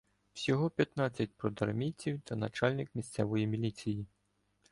Всього 0.33 0.69
п'ятнадцять 0.69 1.33
продармійців 1.37 2.21
та 2.21 2.35
начальник 2.35 2.95
місцевої 2.95 3.47
міліції. 3.47 4.07